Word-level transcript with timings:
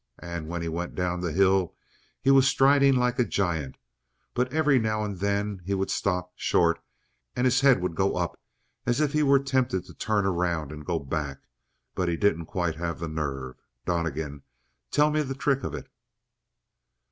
And 0.17 0.47
when 0.47 0.63
he 0.63 0.67
went 0.67 0.95
down 0.95 1.21
the 1.21 1.31
hill 1.31 1.75
he 2.23 2.31
was 2.31 2.47
striding 2.47 2.95
like 2.95 3.19
a 3.19 3.23
giant, 3.23 3.77
but 4.33 4.51
every 4.51 4.79
now 4.79 5.03
and 5.03 5.19
then 5.19 5.61
he 5.63 5.75
would 5.75 5.91
stop 5.91 6.31
short, 6.35 6.79
and 7.35 7.45
his 7.45 7.61
head 7.61 7.79
would 7.83 7.93
go 7.93 8.15
up 8.15 8.39
as 8.87 8.99
if 8.99 9.13
he 9.13 9.21
were 9.21 9.37
tempted 9.37 9.85
to 9.85 9.93
turn 9.93 10.25
around 10.25 10.71
and 10.71 10.87
go 10.87 10.97
back, 10.97 11.43
but 11.93 12.07
didn't 12.07 12.45
quite 12.47 12.77
have 12.77 12.97
the 12.97 13.07
nerve. 13.07 13.57
Donnegan, 13.85 14.41
tell 14.89 15.11
me 15.11 15.21
the 15.21 15.35
trick 15.35 15.63
of 15.63 15.75
it?" 15.75 15.85